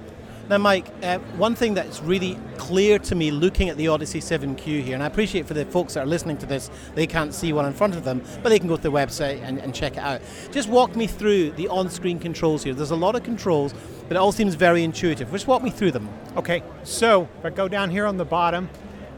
Now, 0.51 0.57
Mike, 0.57 0.87
uh, 1.01 1.19
one 1.37 1.55
thing 1.55 1.75
that's 1.75 2.01
really 2.01 2.37
clear 2.57 2.99
to 2.99 3.15
me 3.15 3.31
looking 3.31 3.69
at 3.69 3.77
the 3.77 3.87
Odyssey 3.87 4.19
7Q 4.19 4.81
here, 4.81 4.95
and 4.95 5.01
I 5.01 5.05
appreciate 5.05 5.47
for 5.47 5.53
the 5.53 5.63
folks 5.63 5.93
that 5.93 6.03
are 6.03 6.05
listening 6.05 6.37
to 6.39 6.45
this, 6.45 6.69
they 6.93 7.07
can't 7.07 7.33
see 7.33 7.53
one 7.53 7.65
in 7.65 7.71
front 7.71 7.95
of 7.95 8.03
them, 8.03 8.21
but 8.43 8.49
they 8.49 8.59
can 8.59 8.67
go 8.67 8.75
to 8.75 8.81
the 8.81 8.91
website 8.91 9.41
and, 9.43 9.59
and 9.59 9.73
check 9.73 9.93
it 9.93 9.99
out. 9.99 10.21
Just 10.51 10.67
walk 10.67 10.93
me 10.93 11.07
through 11.07 11.51
the 11.51 11.69
on 11.69 11.89
screen 11.89 12.19
controls 12.19 12.65
here. 12.65 12.73
There's 12.73 12.91
a 12.91 12.97
lot 12.97 13.15
of 13.15 13.23
controls, 13.23 13.73
but 14.09 14.15
it 14.15 14.17
all 14.17 14.33
seems 14.33 14.55
very 14.55 14.83
intuitive. 14.83 15.31
Just 15.31 15.47
walk 15.47 15.63
me 15.63 15.69
through 15.69 15.91
them. 15.91 16.09
Okay, 16.35 16.63
so 16.83 17.29
if 17.39 17.45
I 17.45 17.49
go 17.49 17.69
down 17.69 17.89
here 17.89 18.05
on 18.05 18.17
the 18.17 18.25
bottom, 18.25 18.69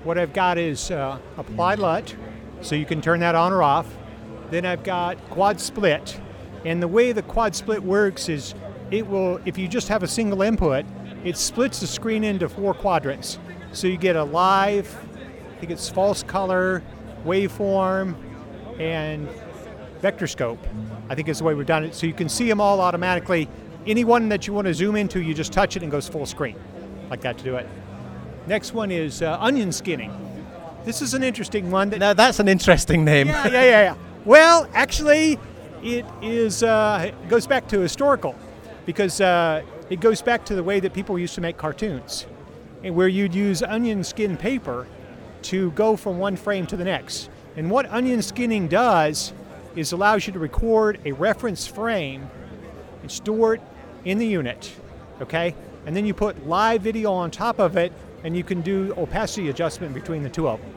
what 0.03 0.19
I've 0.19 0.33
got 0.33 0.59
is 0.59 0.91
uh, 0.91 1.17
apply 1.37 1.73
LUT, 1.73 2.15
so 2.61 2.75
you 2.75 2.85
can 2.85 3.01
turn 3.01 3.21
that 3.21 3.33
on 3.33 3.51
or 3.51 3.63
off. 3.63 3.91
Then 4.51 4.67
I've 4.67 4.83
got 4.83 5.17
quad 5.31 5.59
split, 5.59 6.15
and 6.63 6.79
the 6.79 6.87
way 6.87 7.11
the 7.11 7.23
quad 7.23 7.55
split 7.55 7.81
works 7.81 8.29
is 8.29 8.53
it 8.91 9.07
will, 9.07 9.41
if 9.45 9.57
you 9.57 9.67
just 9.67 9.87
have 9.87 10.03
a 10.03 10.07
single 10.07 10.43
input, 10.43 10.85
it 11.23 11.37
splits 11.37 11.79
the 11.79 11.87
screen 11.87 12.23
into 12.23 12.49
four 12.49 12.73
quadrants. 12.73 13.39
So 13.71 13.87
you 13.87 13.97
get 13.97 14.15
a 14.15 14.23
live, 14.23 14.95
I 15.55 15.59
think 15.59 15.71
it's 15.71 15.89
false 15.89 16.23
color, 16.23 16.83
waveform, 17.25 18.15
and 18.79 19.27
vector 20.01 20.27
scope. 20.27 20.59
I 21.09 21.15
think 21.15 21.27
is 21.27 21.39
the 21.39 21.43
way 21.43 21.53
we've 21.53 21.65
done 21.65 21.83
it. 21.83 21.95
So 21.95 22.05
you 22.05 22.13
can 22.13 22.29
see 22.29 22.47
them 22.47 22.61
all 22.61 22.79
automatically. 22.81 23.47
Any 23.85 24.03
one 24.03 24.29
that 24.29 24.47
you 24.47 24.53
want 24.53 24.67
to 24.67 24.73
zoom 24.73 24.95
into, 24.95 25.21
you 25.21 25.33
just 25.33 25.51
touch 25.51 25.75
it 25.75 25.83
and 25.83 25.91
goes 25.91 26.07
full 26.07 26.25
screen, 26.25 26.55
like 27.09 27.21
that 27.21 27.37
to 27.39 27.43
do 27.43 27.55
it. 27.55 27.67
Next 28.47 28.73
one 28.73 28.91
is 28.91 29.21
uh, 29.21 29.37
onion 29.39 29.71
skinning. 29.71 30.11
This 30.85 31.01
is 31.01 31.13
an 31.13 31.23
interesting 31.23 31.71
one. 31.71 31.89
That, 31.89 31.99
Now, 31.99 32.13
that's 32.13 32.39
an 32.39 32.47
interesting 32.47 33.05
name. 33.05 33.27
yeah, 33.27 33.47
yeah, 33.47 33.63
yeah, 33.63 33.81
yeah. 33.83 33.95
Well, 34.25 34.69
actually, 34.73 35.37
it 35.81 36.05
is 36.21 36.63
uh, 36.63 37.03
it 37.07 37.29
goes 37.29 37.45
back 37.45 37.67
to 37.69 37.79
historical 37.81 38.35
because 38.85 39.19
uh, 39.19 39.63
it 39.89 39.99
goes 39.99 40.21
back 40.21 40.45
to 40.45 40.55
the 40.55 40.63
way 40.63 40.79
that 40.79 40.93
people 40.93 41.19
used 41.19 41.35
to 41.35 41.41
make 41.41 41.57
cartoons, 41.57 42.25
where 42.81 43.07
you'd 43.07 43.35
use 43.35 43.61
onion 43.63 44.03
skin 44.03 44.37
paper 44.37 44.87
to 45.43 45.71
go 45.71 45.95
from 45.95 46.19
one 46.19 46.35
frame 46.35 46.65
to 46.67 46.77
the 46.77 46.85
next. 46.85 47.29
And 47.55 47.69
what 47.69 47.85
onion 47.91 48.21
skinning 48.21 48.67
does 48.67 49.33
is 49.75 49.91
allows 49.91 50.25
you 50.27 50.33
to 50.33 50.39
record 50.39 50.99
a 51.05 51.11
reference 51.11 51.67
frame 51.67 52.29
and 53.01 53.11
store 53.11 53.55
it 53.55 53.61
in 54.05 54.17
the 54.17 54.25
unit, 54.25 54.73
okay? 55.21 55.55
And 55.85 55.95
then 55.95 56.05
you 56.05 56.13
put 56.13 56.47
live 56.47 56.81
video 56.81 57.11
on 57.11 57.31
top 57.31 57.59
of 57.59 57.77
it, 57.77 57.91
and 58.23 58.37
you 58.37 58.43
can 58.43 58.61
do 58.61 58.93
opacity 58.97 59.49
adjustment 59.49 59.93
between 59.93 60.23
the 60.23 60.29
two 60.29 60.47
of 60.47 60.61
them. 60.61 60.71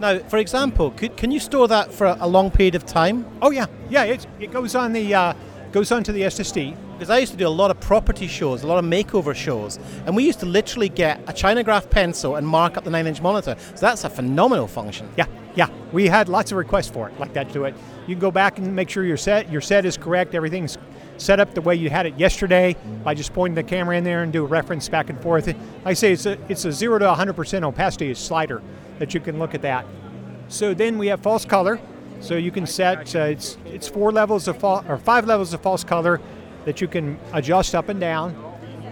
Now, 0.00 0.18
for 0.20 0.38
example, 0.38 0.92
could, 0.92 1.16
can 1.16 1.30
you 1.30 1.40
store 1.40 1.68
that 1.68 1.92
for 1.92 2.16
a 2.20 2.28
long 2.28 2.50
period 2.50 2.74
of 2.74 2.86
time? 2.86 3.26
Oh 3.42 3.50
yeah, 3.50 3.66
yeah. 3.90 4.04
It, 4.04 4.26
it 4.38 4.52
goes 4.52 4.74
on 4.74 4.92
the 4.92 5.14
uh, 5.14 5.34
goes 5.72 5.92
onto 5.92 6.12
the 6.12 6.22
SSD. 6.22 6.76
Because 6.92 7.10
I 7.10 7.18
used 7.18 7.32
to 7.32 7.38
do 7.38 7.46
a 7.46 7.48
lot 7.48 7.70
of 7.70 7.78
property 7.80 8.26
shows, 8.26 8.64
a 8.64 8.66
lot 8.66 8.78
of 8.78 8.84
makeover 8.84 9.34
shows, 9.34 9.78
and 10.04 10.16
we 10.16 10.24
used 10.24 10.40
to 10.40 10.46
literally 10.46 10.88
get 10.88 11.20
a 11.28 11.32
Chinagraph 11.32 11.88
pencil 11.90 12.36
and 12.36 12.46
mark 12.46 12.76
up 12.76 12.84
the 12.84 12.90
nine-inch 12.90 13.22
monitor. 13.22 13.54
So 13.74 13.80
that's 13.80 14.04
a 14.04 14.10
phenomenal 14.10 14.66
function. 14.66 15.08
Yeah, 15.16 15.26
yeah. 15.54 15.68
We 15.92 16.08
had 16.08 16.28
lots 16.28 16.50
of 16.50 16.58
requests 16.58 16.90
for 16.90 17.08
it 17.08 17.18
like 17.20 17.32
that 17.34 17.52
to 17.52 17.64
it. 17.64 17.74
You 18.06 18.14
can 18.14 18.20
go 18.20 18.30
back 18.30 18.58
and 18.58 18.74
make 18.74 18.90
sure 18.90 19.04
your 19.04 19.16
set 19.16 19.50
your 19.50 19.60
set 19.60 19.84
is 19.84 19.96
correct. 19.96 20.34
Everything's 20.34 20.76
set 21.18 21.40
up 21.40 21.54
the 21.54 21.60
way 21.60 21.74
you 21.74 21.90
had 21.90 22.06
it 22.06 22.18
yesterday 22.18 22.76
by 23.04 23.14
just 23.14 23.32
pointing 23.32 23.54
the 23.54 23.62
camera 23.62 23.96
in 23.96 24.04
there 24.04 24.22
and 24.22 24.32
do 24.32 24.44
a 24.44 24.46
reference 24.46 24.88
back 24.88 25.10
and 25.10 25.20
forth. 25.20 25.54
I 25.84 25.92
say 25.94 26.12
it's 26.12 26.26
a 26.26 26.38
it's 26.48 26.64
a 26.64 26.72
zero 26.72 26.98
to 26.98 27.04
100% 27.04 27.62
opacity 27.62 28.12
slider 28.14 28.62
that 28.98 29.14
you 29.14 29.20
can 29.20 29.38
look 29.38 29.54
at 29.54 29.62
that. 29.62 29.86
So 30.48 30.74
then 30.74 30.98
we 30.98 31.08
have 31.08 31.20
false 31.20 31.44
color. 31.44 31.78
So 32.20 32.36
you 32.36 32.50
can 32.50 32.66
set 32.66 33.14
uh, 33.14 33.20
it's 33.20 33.58
it's 33.64 33.88
four 33.88 34.12
levels 34.12 34.48
of 34.48 34.58
fa- 34.58 34.84
or 34.88 34.98
five 34.98 35.26
levels 35.26 35.54
of 35.54 35.60
false 35.60 35.84
color 35.84 36.20
that 36.64 36.80
you 36.80 36.88
can 36.88 37.18
adjust 37.32 37.74
up 37.74 37.88
and 37.88 38.00
down, 38.00 38.34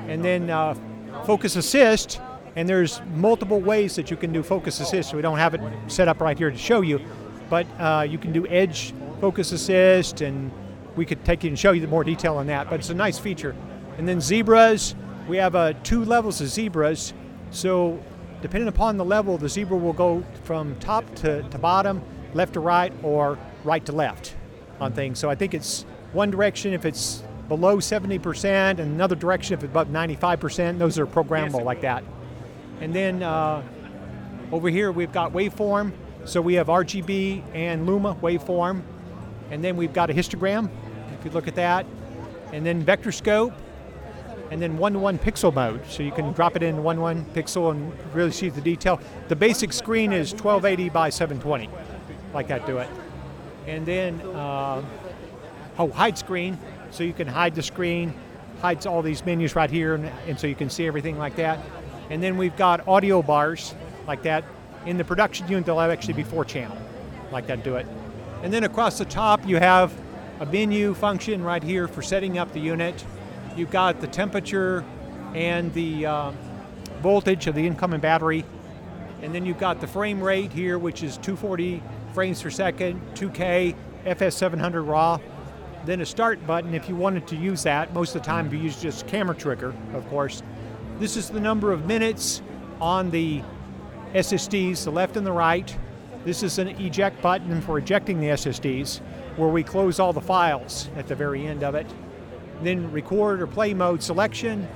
and 0.09 0.25
then 0.25 0.51
uh, 0.51 0.75
focus 1.25 1.57
assist. 1.57 2.21
And 2.55 2.67
there's 2.67 3.03
multiple 3.15 3.61
ways 3.61 3.97
that 3.97 4.11
you 4.11 4.17
can 4.17 4.33
do 4.33 4.43
focus 4.43 4.81
assist. 4.81 5.11
So 5.11 5.17
We 5.17 5.23
don't 5.23 5.37
have 5.37 5.55
it 5.55 5.61
set 5.89 6.09
up 6.09 6.21
right 6.21 6.39
here 6.39 6.51
to 6.51 6.57
show 6.57 6.81
you, 6.81 7.01
but 7.51 7.67
uh, 7.79 8.07
you 8.09 8.17
can 8.17 8.33
do 8.33 8.47
edge 8.47 8.95
focus 9.21 9.53
assist, 9.53 10.23
and 10.23 10.51
we 10.95 11.05
could 11.05 11.23
take 11.25 11.45
you 11.45 11.49
and 11.49 11.59
show 11.59 11.73
you 11.73 11.87
more 11.87 12.05
detail 12.05 12.37
on 12.39 12.47
that. 12.47 12.71
But 12.71 12.81
it's 12.81 12.91
a 12.91 12.95
nice 12.95 13.19
feature. 13.19 13.55
And 13.99 14.09
then 14.09 14.21
zebras, 14.21 14.95
we 15.29 15.37
have 15.37 15.55
uh, 15.55 15.75
two 15.83 16.05
levels 16.05 16.41
of 16.41 16.49
zebras. 16.49 17.13
So 17.51 18.03
depending 18.41 18.69
upon 18.69 18.97
the 18.97 19.05
level, 19.05 19.37
the 19.37 19.49
zebra 19.49 19.77
will 19.77 19.93
go 19.93 20.25
from 20.45 20.77
top 20.77 21.05
to, 21.17 21.43
to 21.43 21.59
bottom, 21.59 22.03
left 22.37 22.55
to 22.55 22.61
right, 22.61 22.93
or 23.03 23.39
right 23.65 23.85
to 23.87 23.93
left 23.93 24.35
on 24.81 24.93
things. 24.93 25.19
So 25.19 25.29
I 25.31 25.35
think 25.35 25.55
it's 25.55 25.85
one 26.13 26.31
direction 26.31 26.73
if 26.73 26.85
it's 26.85 27.23
below 27.49 27.79
70%, 27.79 28.45
and 28.45 28.81
another 28.81 29.17
direction 29.17 29.55
if 29.55 29.63
it's 29.63 29.71
above 29.71 29.89
95%. 29.89 30.79
Those 30.79 30.99
are 30.99 31.07
programmable 31.07 31.65
like 31.65 31.81
that. 31.81 32.05
And 32.81 32.95
then 32.95 33.23
uh, 33.23 33.63
over 34.53 34.69
here 34.69 34.93
we've 34.93 35.13
got 35.13 35.33
waveform. 35.33 35.93
So 36.25 36.41
we 36.41 36.55
have 36.55 36.67
RGB 36.67 37.43
and 37.55 37.87
Luma 37.87 38.15
waveform. 38.17 38.83
And 39.51 39.63
then 39.63 39.77
we've 39.77 39.93
got 39.93 40.11
a 40.11 40.13
histogram, 40.13 40.69
if 41.19 41.25
you 41.25 41.31
look 41.31 41.47
at 41.47 41.55
that. 41.55 41.87
And 42.53 42.67
then 42.67 42.83
vector 42.83 43.13
scope, 43.13 43.53
and 44.51 44.61
then 44.61 44.77
one-to-one 44.79 45.19
pixel 45.19 45.53
mode. 45.53 45.85
So 45.89 46.03
you 46.03 46.13
can 46.13 46.33
drop 46.33 46.57
it 46.57 46.63
in 46.63 46.83
one-to-one 46.83 47.25
pixel 47.27 47.71
and 47.71 47.93
really 48.15 48.33
see 48.33 48.49
the 48.49 48.61
detail. 48.61 49.01
The 49.29 49.37
basic 49.37 49.73
screen 49.73 50.13
is 50.13 50.33
1280 50.33 50.89
by 50.91 51.11
720, 51.11 51.69
like 52.37 52.49
that 52.49 52.67
do 52.67 52.77
it. 52.79 52.89
And 53.67 53.87
then, 53.87 54.21
uh, 54.21 54.85
oh, 55.79 55.91
hide 55.91 56.19
screen. 56.19 56.59
So 56.91 57.03
you 57.03 57.15
can 57.15 57.27
hide 57.27 57.55
the 57.55 57.63
screen, 57.63 58.15
hides 58.61 58.87
all 58.87 59.03
these 59.03 59.25
menus 59.25 59.57
right 59.57 59.71
here, 59.71 59.95
and, 59.95 60.07
and 60.29 60.39
so 60.39 60.47
you 60.47 60.55
can 60.55 60.71
see 60.71 60.87
everything 60.87 61.19
like 61.19 61.35
that. 61.37 61.59
And 62.11 62.23
then 62.23 62.37
we've 62.37 62.57
got 62.57 62.87
audio 62.87 63.23
bars 63.23 63.75
like 64.07 64.23
that. 64.23 64.45
In 64.85 64.99
the 64.99 65.05
production 65.05 65.49
unit, 65.49 65.65
they'll 65.65 65.81
actually 65.81 66.15
be 66.15 66.23
four 66.23 66.45
channel, 66.45 66.77
like 67.33 67.47
that 67.49 67.65
do 67.65 67.75
it. 67.77 67.87
And 68.43 68.53
then 68.53 68.65
across 68.65 68.99
the 68.99 69.07
top, 69.07 69.45
you 69.47 69.57
have 69.57 69.93
a 70.39 70.47
menu 70.47 70.93
function 70.95 71.43
right 71.43 71.63
here 71.63 71.89
for 71.89 72.03
setting 72.03 72.39
up 72.39 72.53
the 72.53 72.61
unit. 72.61 73.05
You've 73.57 73.71
got 73.71 74.01
the 74.01 74.07
temperature 74.07 74.85
and 75.35 75.73
the 75.73 76.07
uh, 76.07 76.33
voltage 77.01 77.47
of 77.47 77.55
the 77.55 77.67
incoming 77.67 78.01
battery. 78.01 78.45
And 79.23 79.35
then 79.35 79.47
you've 79.47 79.59
got 79.59 79.81
the 79.81 79.87
frame 79.87 80.23
rate 80.23 80.53
here, 80.53 80.79
which 80.79 81.03
is 81.03 81.17
240 81.17 81.83
frames 82.17 82.43
per 82.43 82.49
second, 82.49 82.99
2K, 83.15 83.77
FS700 84.07 84.89
RAW. 84.89 85.21
Then 85.85 86.01
a 86.01 86.07
start 86.07 86.45
button 86.47 86.73
if 86.75 86.89
you 86.89 86.97
wanted 86.97 87.27
to 87.27 87.37
use 87.37 87.63
that. 87.65 87.93
Most 87.93 88.17
of 88.17 88.23
the 88.23 88.27
time, 88.27 88.51
you 88.51 88.59
use 88.59 88.81
just 88.81 89.07
camera 89.07 89.37
trigger, 89.37 89.75
of 89.93 90.09
course. 90.09 90.43
This 90.99 91.19
is 91.19 91.29
the 91.29 91.41
number 91.41 91.73
of 91.73 91.85
minutes 91.85 92.41
on 92.81 93.11
the 93.11 93.43
SSDs, 94.15 94.85
the 94.85 94.91
left 94.91 95.19
and 95.19 95.27
the 95.27 95.33
right. 95.33 95.77
This 96.25 96.43
is 96.43 96.59
an 96.59 96.69
eject 96.69 97.21
button 97.21 97.61
for 97.61 97.77
ejecting 97.77 98.19
the 98.19 98.29
SSDs, 98.29 99.01
where 99.37 99.51
we 99.51 99.63
close 99.63 100.01
all 100.01 100.15
the 100.15 100.21
files 100.23 100.89
at 100.97 101.09
the 101.09 101.15
very 101.15 101.47
end 101.47 101.63
of 101.63 101.75
it 101.75 101.87
then 102.63 102.91
record 102.93 103.43
or 103.43 103.47
play 103.47 103.75
mode 103.75 104.03
selection, 104.03 104.67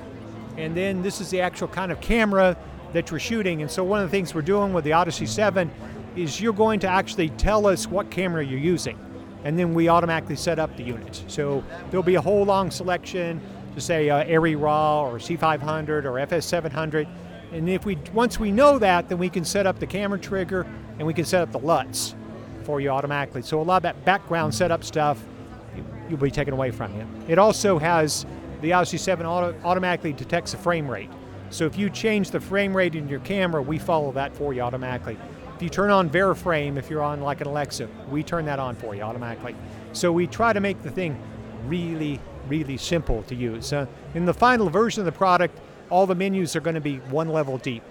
and 0.57 0.75
then 0.75 1.01
this 1.01 1.21
is 1.21 1.29
the 1.29 1.41
actual 1.41 1.67
kind 1.67 1.91
of 1.91 1.99
camera 2.01 2.55
that 2.93 3.09
you're 3.09 3.19
shooting. 3.19 3.61
And 3.61 3.71
so 3.71 3.83
one 3.83 4.01
of 4.01 4.09
the 4.09 4.11
things 4.11 4.35
we're 4.35 4.41
doing 4.41 4.73
with 4.73 4.83
the 4.83 4.93
Odyssey 4.93 5.25
7 5.25 5.71
is 6.15 6.41
you're 6.41 6.53
going 6.53 6.79
to 6.81 6.87
actually 6.87 7.29
tell 7.29 7.67
us 7.67 7.87
what 7.87 8.11
camera 8.11 8.45
you're 8.45 8.59
using, 8.59 8.97
and 9.43 9.57
then 9.57 9.73
we 9.73 9.89
automatically 9.89 10.35
set 10.35 10.59
up 10.59 10.75
the 10.77 10.83
unit. 10.83 11.23
So 11.27 11.63
there'll 11.89 12.03
be 12.03 12.15
a 12.15 12.21
whole 12.21 12.43
long 12.43 12.71
selection 12.71 13.41
to 13.75 13.81
say 13.81 14.09
uh, 14.09 14.23
ARRI 14.25 14.55
RAW 14.55 15.09
or 15.09 15.17
C500 15.17 16.05
or 16.05 16.13
FS700. 16.13 17.07
And 17.53 17.69
if 17.69 17.85
we 17.85 17.97
once 18.13 18.39
we 18.39 18.51
know 18.51 18.79
that, 18.79 19.09
then 19.09 19.17
we 19.17 19.29
can 19.29 19.43
set 19.43 19.65
up 19.65 19.79
the 19.79 19.87
camera 19.87 20.19
trigger 20.19 20.65
and 20.97 21.07
we 21.07 21.13
can 21.13 21.25
set 21.25 21.41
up 21.41 21.51
the 21.51 21.59
LUTs 21.59 22.15
for 22.63 22.79
you 22.79 22.89
automatically. 22.89 23.41
So 23.41 23.61
a 23.61 23.63
lot 23.63 23.77
of 23.77 23.83
that 23.83 24.05
background 24.05 24.53
setup 24.53 24.83
stuff 24.83 25.21
you'll 26.09 26.19
be 26.19 26.31
taken 26.31 26.53
away 26.53 26.71
from 26.71 26.95
you. 26.95 27.07
It 27.27 27.39
also 27.39 27.79
has 27.79 28.25
the 28.61 28.73
Odyssey 28.73 28.97
7 28.97 29.25
auto, 29.25 29.55
automatically 29.63 30.13
detects 30.13 30.51
the 30.51 30.57
frame 30.57 30.89
rate. 30.89 31.09
So 31.49 31.65
if 31.65 31.77
you 31.77 31.89
change 31.89 32.31
the 32.31 32.39
frame 32.39 32.75
rate 32.75 32.95
in 32.95 33.09
your 33.09 33.19
camera, 33.21 33.61
we 33.61 33.79
follow 33.79 34.11
that 34.13 34.35
for 34.35 34.53
you 34.53 34.61
automatically. 34.61 35.17
If 35.61 35.65
you 35.65 35.69
turn 35.69 35.91
on 35.91 36.09
VariFrame, 36.09 36.77
if 36.77 36.89
you're 36.89 37.03
on 37.03 37.21
like 37.21 37.39
an 37.39 37.45
Alexa, 37.45 37.87
we 38.09 38.23
turn 38.23 38.45
that 38.45 38.57
on 38.57 38.75
for 38.75 38.95
you 38.95 39.03
automatically. 39.03 39.55
So 39.93 40.11
we 40.11 40.25
try 40.25 40.53
to 40.53 40.59
make 40.59 40.81
the 40.81 40.89
thing 40.89 41.21
really, 41.67 42.19
really 42.47 42.77
simple 42.77 43.21
to 43.27 43.35
use. 43.35 43.71
Uh, 43.71 43.85
in 44.15 44.25
the 44.25 44.33
final 44.33 44.71
version 44.71 45.01
of 45.01 45.05
the 45.05 45.11
product, 45.11 45.55
all 45.91 46.07
the 46.07 46.15
menus 46.15 46.55
are 46.55 46.61
going 46.61 46.73
to 46.73 46.81
be 46.81 46.97
one 47.11 47.29
level 47.29 47.59
deep. 47.59 47.83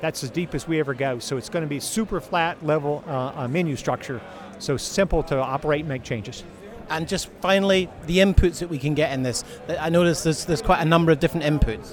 That's 0.00 0.24
as 0.24 0.30
deep 0.30 0.54
as 0.54 0.66
we 0.66 0.80
ever 0.80 0.94
go. 0.94 1.18
So 1.18 1.36
it's 1.36 1.50
going 1.50 1.64
to 1.64 1.68
be 1.68 1.80
super 1.80 2.18
flat 2.18 2.64
level 2.64 3.04
uh, 3.06 3.32
uh, 3.34 3.46
menu 3.46 3.76
structure. 3.76 4.22
So 4.58 4.78
simple 4.78 5.22
to 5.24 5.36
operate 5.36 5.80
and 5.80 5.90
make 5.90 6.04
changes. 6.04 6.44
And 6.88 7.06
just 7.06 7.28
finally, 7.42 7.90
the 8.06 8.20
inputs 8.20 8.60
that 8.60 8.70
we 8.70 8.78
can 8.78 8.94
get 8.94 9.12
in 9.12 9.22
this. 9.22 9.44
I 9.68 9.90
noticed 9.90 10.24
there's, 10.24 10.46
there's 10.46 10.62
quite 10.62 10.80
a 10.80 10.86
number 10.86 11.12
of 11.12 11.20
different 11.20 11.44
inputs. 11.44 11.92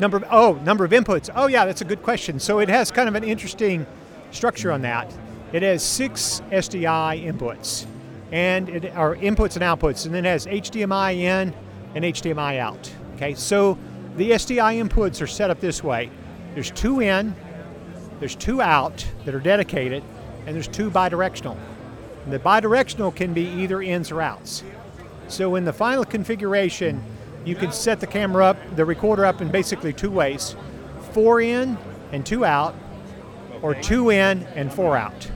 Number 0.00 0.16
of, 0.16 0.24
oh, 0.30 0.54
number 0.64 0.86
of 0.86 0.92
inputs. 0.92 1.28
Oh, 1.36 1.46
yeah, 1.46 1.66
that's 1.66 1.82
a 1.82 1.86
good 1.86 2.02
question. 2.02 2.40
So 2.40 2.60
it 2.60 2.70
has 2.70 2.90
kind 2.90 3.06
of 3.06 3.16
an 3.16 3.22
interesting 3.24 3.86
structure 4.30 4.72
on 4.72 4.82
that. 4.82 5.12
It 5.52 5.62
has 5.62 5.82
six 5.82 6.42
SDI 6.50 7.24
inputs, 7.24 7.86
and 8.32 8.68
it 8.68 8.94
are 8.96 9.16
inputs 9.16 9.56
and 9.56 9.62
outputs, 9.62 10.06
and 10.06 10.14
then 10.14 10.24
it 10.26 10.28
has 10.28 10.46
HDMI 10.46 11.14
in 11.16 11.54
and 11.94 12.04
HDMI 12.04 12.58
out. 12.58 12.92
Okay, 13.14 13.34
so 13.34 13.78
the 14.16 14.32
SDI 14.32 14.82
inputs 14.86 15.22
are 15.22 15.26
set 15.26 15.50
up 15.50 15.60
this 15.60 15.82
way. 15.82 16.10
There's 16.54 16.70
two 16.70 17.00
in, 17.00 17.34
there's 18.18 18.34
two 18.34 18.60
out 18.60 19.06
that 19.24 19.34
are 19.34 19.40
dedicated, 19.40 20.02
and 20.46 20.54
there's 20.54 20.68
two 20.68 20.90
bidirectional. 20.90 21.56
And 22.24 22.32
the 22.32 22.38
bidirectional 22.38 23.14
can 23.14 23.32
be 23.32 23.42
either 23.42 23.82
ins 23.82 24.10
or 24.10 24.20
outs. 24.20 24.64
So 25.28 25.54
in 25.54 25.64
the 25.64 25.72
final 25.72 26.04
configuration, 26.04 27.02
you 27.44 27.54
can 27.54 27.70
set 27.72 28.00
the 28.00 28.06
camera 28.06 28.44
up, 28.46 28.76
the 28.76 28.84
recorder 28.84 29.24
up 29.24 29.40
in 29.40 29.50
basically 29.50 29.92
two 29.92 30.10
ways 30.10 30.56
four 31.12 31.40
in 31.40 31.78
and 32.12 32.26
two 32.26 32.44
out, 32.44 32.74
or 33.62 33.74
two 33.74 34.10
in 34.10 34.42
and 34.54 34.72
four 34.72 34.96
out. 34.96 35.30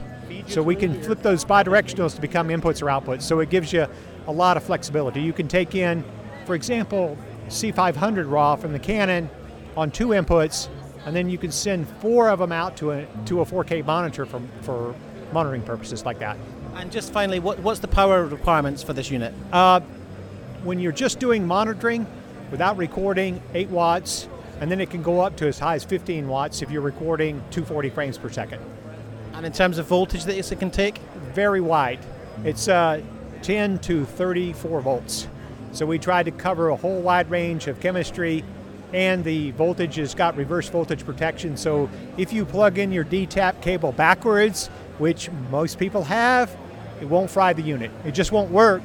So 0.47 0.61
we 0.63 0.75
can 0.75 1.01
flip 1.01 1.21
those 1.21 1.45
bidirectionals 1.45 2.15
to 2.15 2.21
become 2.21 2.49
inputs 2.49 2.81
or 2.81 2.85
outputs. 2.85 3.23
So 3.23 3.39
it 3.39 3.49
gives 3.49 3.71
you 3.73 3.87
a 4.27 4.31
lot 4.31 4.57
of 4.57 4.63
flexibility. 4.63 5.21
You 5.21 5.33
can 5.33 5.47
take 5.47 5.75
in, 5.75 6.03
for 6.45 6.55
example, 6.55 7.17
C500 7.47 8.29
RAW 8.29 8.55
from 8.55 8.71
the 8.73 8.79
Canon 8.79 9.29
on 9.75 9.91
two 9.91 10.09
inputs, 10.09 10.69
and 11.05 11.15
then 11.15 11.29
you 11.29 11.37
can 11.37 11.51
send 11.51 11.87
four 11.99 12.29
of 12.29 12.39
them 12.39 12.51
out 12.51 12.77
to 12.77 12.91
a, 12.91 13.07
to 13.25 13.41
a 13.41 13.45
4K 13.45 13.85
monitor 13.85 14.25
for, 14.25 14.41
for 14.61 14.95
monitoring 15.31 15.61
purposes 15.63 16.05
like 16.05 16.19
that. 16.19 16.37
And 16.75 16.91
just 16.91 17.11
finally, 17.11 17.39
what, 17.39 17.59
what's 17.59 17.79
the 17.79 17.87
power 17.87 18.25
requirements 18.25 18.83
for 18.83 18.93
this 18.93 19.09
unit? 19.09 19.33
Uh, 19.51 19.81
when 20.63 20.79
you're 20.79 20.91
just 20.91 21.19
doing 21.19 21.45
monitoring 21.45 22.05
without 22.51 22.77
recording, 22.77 23.41
8 23.53 23.69
watts, 23.69 24.27
and 24.61 24.71
then 24.71 24.79
it 24.79 24.91
can 24.91 25.01
go 25.01 25.19
up 25.19 25.35
to 25.37 25.47
as 25.47 25.57
high 25.57 25.75
as 25.75 25.83
15 25.83 26.27
watts 26.27 26.61
if 26.61 26.69
you're 26.69 26.83
recording 26.83 27.43
240 27.49 27.89
frames 27.89 28.17
per 28.17 28.29
second. 28.29 28.61
And 29.33 29.43
in 29.45 29.51
terms 29.51 29.79
of 29.79 29.87
voltage 29.87 30.23
that 30.25 30.37
it 30.37 30.59
can 30.59 30.69
take? 30.69 30.99
Very 31.33 31.61
wide. 31.61 31.99
It's 32.43 32.67
uh, 32.67 33.01
10 33.41 33.79
to 33.79 34.05
34 34.05 34.81
volts. 34.81 35.27
So 35.71 35.87
we 35.87 35.97
tried 35.97 36.23
to 36.23 36.31
cover 36.31 36.69
a 36.69 36.75
whole 36.75 37.01
wide 37.01 37.29
range 37.31 37.67
of 37.67 37.79
chemistry, 37.79 38.43
and 38.93 39.23
the 39.23 39.49
voltage 39.51 39.95
has 39.95 40.13
got 40.13 40.37
reverse 40.37 40.69
voltage 40.69 41.05
protection. 41.05 41.57
So 41.57 41.89
if 42.17 42.31
you 42.31 42.45
plug 42.45 42.77
in 42.77 42.91
your 42.91 43.05
DTAP 43.05 43.61
cable 43.61 43.93
backwards, 43.93 44.67
which 44.99 45.31
most 45.49 45.79
people 45.79 46.03
have, 46.03 46.55
it 47.01 47.05
won't 47.05 47.31
fry 47.31 47.53
the 47.53 47.63
unit. 47.63 47.89
It 48.05 48.11
just 48.11 48.31
won't 48.31 48.51
work, 48.51 48.83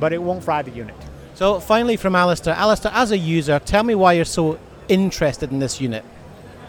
but 0.00 0.14
it 0.14 0.22
won't 0.22 0.42
fry 0.42 0.62
the 0.62 0.70
unit. 0.70 0.94
So 1.34 1.60
finally, 1.60 1.96
from 1.96 2.14
Alister, 2.14 2.50
Alister, 2.50 2.90
as 2.94 3.10
a 3.10 3.18
user, 3.18 3.58
tell 3.58 3.82
me 3.82 3.94
why 3.94 4.14
you're 4.14 4.24
so 4.24 4.58
interested 4.88 5.50
in 5.50 5.58
this 5.58 5.80
unit. 5.80 6.04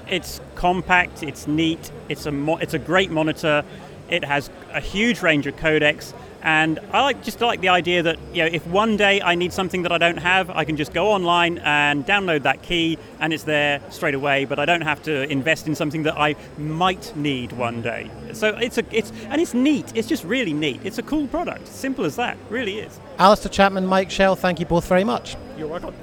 It's 0.08 0.42
compact, 0.56 1.24
it's 1.24 1.48
neat, 1.48 1.92
it's 2.10 2.26
a 2.26 2.32
mo- 2.32 2.58
it's 2.58 2.74
a 2.74 2.80
great 2.80 3.12
monitor. 3.12 3.64
It 4.10 4.24
has 4.24 4.50
a 4.74 4.80
huge 4.80 5.22
range 5.22 5.46
of 5.46 5.56
codecs, 5.56 6.14
and 6.42 6.80
I 6.92 7.02
like 7.04 7.24
just 7.24 7.42
like 7.42 7.62
the 7.62 7.70
idea 7.70 8.02
that 8.02 8.18
you 8.34 8.44
know 8.44 8.50
if 8.52 8.66
one 8.66 8.98
day 8.98 9.22
I 9.22 9.36
need 9.36 9.54
something 9.54 9.84
that 9.84 9.92
I 9.92 10.00
don't 10.00 10.18
have, 10.18 10.50
I 10.50 10.64
can 10.64 10.78
just 10.78 10.94
go 10.94 11.10
online 11.10 11.60
and 11.60 12.04
download 12.08 12.42
that 12.44 12.64
key, 12.64 12.98
and 13.20 13.32
it's 13.32 13.44
there 13.44 13.82
straight 13.92 14.16
away. 14.16 14.46
But 14.46 14.58
I 14.58 14.66
don't 14.66 14.82
have 14.82 15.04
to 15.04 15.30
invest 15.32 15.68
in 15.68 15.76
something 15.76 16.04
that 16.04 16.18
I 16.18 16.36
might 16.58 17.16
need 17.16 17.52
one 17.52 17.84
day. 17.84 18.10
So 18.34 18.48
it's 18.58 18.80
a 18.80 18.84
it's 18.92 19.12
and 19.30 19.40
it's 19.40 19.54
neat. 19.54 19.92
It's 19.94 20.08
just 20.08 20.24
really 20.24 20.54
neat. 20.54 20.82
It's 20.84 20.98
a 20.98 21.04
cool 21.04 21.28
product. 21.28 21.68
Simple 21.68 22.06
as 22.06 22.16
that. 22.16 22.36
Really 22.50 22.80
is. 22.80 23.00
Alister 23.20 23.50
Chapman, 23.50 23.86
Mike 23.86 24.10
Schell, 24.10 24.36
thank 24.36 24.60
you 24.60 24.66
both 24.66 24.88
very 24.88 25.04
much. 25.04 25.36
You're 25.56 25.68
welcome. 25.68 25.94